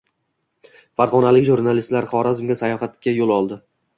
Farg‘onalik 1.01 1.45
jurnalistlar 1.51 2.09
Xorazmga 2.13 2.57
sayohatga 2.63 3.13
yo‘l 3.21 3.37
oldi 3.39 3.63